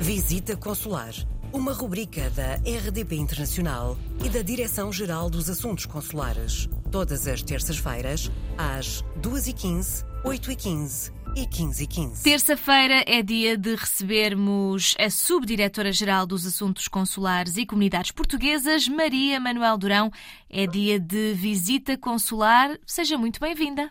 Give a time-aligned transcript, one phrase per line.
[0.00, 1.12] Visita Consular,
[1.52, 6.68] uma rubrica da RDP Internacional e da Direção-Geral dos Assuntos Consulares.
[6.92, 12.22] Todas as terças-feiras, às 2h15, 8h15 e 15h15.
[12.22, 19.78] Terça-feira é dia de recebermos a Subdiretora-Geral dos Assuntos Consulares e Comunidades Portuguesas, Maria Manuel
[19.78, 20.10] Durão.
[20.48, 22.78] É dia de visita consular.
[22.86, 23.90] Seja muito bem-vinda.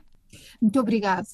[0.62, 1.28] Muito obrigado.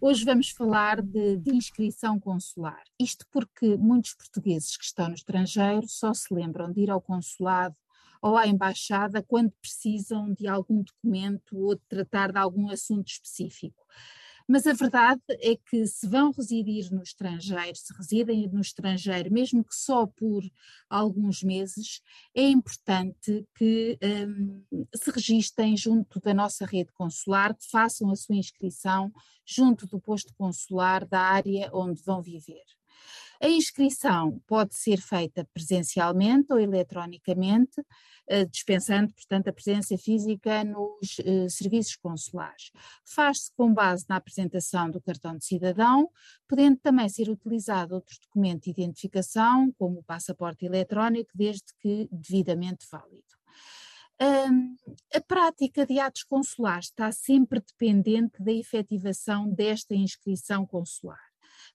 [0.00, 2.84] Hoje vamos falar de, de, inscrição consular.
[3.00, 7.74] Isto porque muitos portugueses que estão no estrangeiro só se lembram de ir ao consulado
[8.22, 13.84] ou à embaixada quando precisam de algum documento ou de tratar de algum assunto específico.
[14.50, 19.62] Mas a verdade é que se vão residir no estrangeiro, se residem no estrangeiro, mesmo
[19.62, 20.42] que só por
[20.88, 22.00] alguns meses,
[22.34, 28.36] é importante que um, se registrem junto da nossa rede consular, que façam a sua
[28.36, 29.12] inscrição
[29.44, 32.64] junto do posto consular da área onde vão viver.
[33.40, 37.80] A inscrição pode ser feita presencialmente ou eletronicamente,
[38.26, 42.72] eh, dispensando, portanto, a presença física nos eh, serviços consulares.
[43.04, 46.10] Faz-se com base na apresentação do cartão de cidadão,
[46.48, 52.86] podendo também ser utilizado outro documento de identificação, como o passaporte eletrónico, desde que devidamente
[52.90, 53.38] válido.
[55.14, 61.27] A prática de atos consulares está sempre dependente da efetivação desta inscrição consular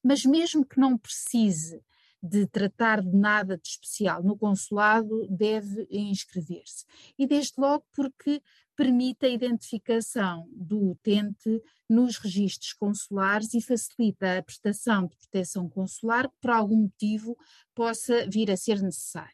[0.04, 1.82] mas mesmo que não precise
[2.22, 6.86] de tratar de nada de especial no consulado, deve inscrever-se.
[7.20, 8.42] E desde logo porque
[8.76, 16.30] permite a identificação do utente nos registros consulares e facilita a prestação de proteção consular
[16.30, 17.38] que por algum motivo
[17.76, 19.34] possa vir a ser necessária.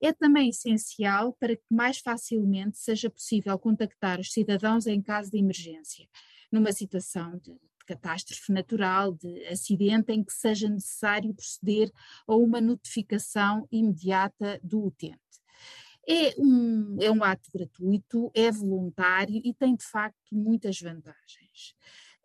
[0.00, 5.38] É também essencial para que mais facilmente seja possível contactar os cidadãos em caso de
[5.38, 6.06] emergência,
[6.52, 11.90] numa situação de catástrofe natural, de acidente, em que seja necessário proceder
[12.26, 15.20] a uma notificação imediata do utente.
[16.08, 21.74] É um, é um ato gratuito, é voluntário e tem de facto muitas vantagens.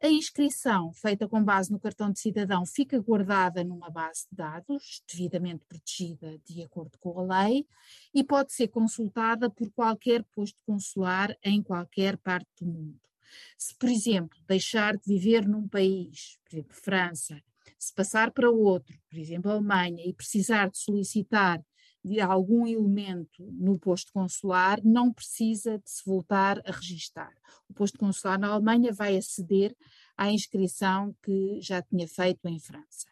[0.04, 5.04] A inscrição, feita com base no cartão de cidadão, fica guardada numa base de dados,
[5.08, 7.68] devidamente protegida de acordo com a lei,
[8.12, 13.11] e pode ser consultada por qualquer posto consular em qualquer parte do mundo.
[13.58, 17.42] Se, por exemplo, deixar de viver num país, por exemplo, França,
[17.78, 21.64] se passar para outro, por exemplo, Alemanha, e precisar de solicitar
[22.04, 27.32] de algum elemento no posto consular, não precisa de se voltar a registar.
[27.70, 29.76] O posto consular na Alemanha vai aceder
[30.18, 33.08] à inscrição que já tinha feito em França.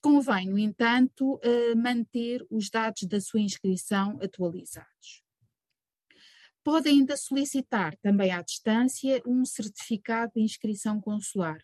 [0.00, 5.22] Convém, no entanto, eh, manter os dados da sua inscrição atualizados.
[6.70, 11.56] Pode ainda solicitar também à distância um certificado de inscrição consular.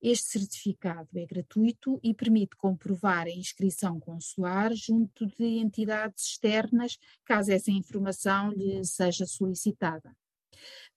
[0.00, 7.52] Este certificado é gratuito e permite comprovar a inscrição consular junto de entidades externas, caso
[7.52, 10.16] essa informação lhe seja solicitada.